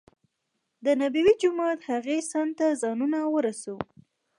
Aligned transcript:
دنبوي 0.85 1.33
جومات 1.41 1.79
هغې 1.91 2.17
څنډې 2.31 2.55
ته 2.59 2.67
ځانونه 2.81 3.19
ورسو. 3.33 3.75